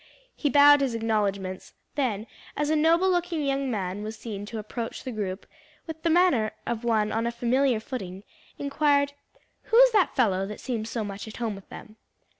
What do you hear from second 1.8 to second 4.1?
then, as a noble looking young man